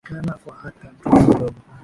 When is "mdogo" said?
1.37-1.55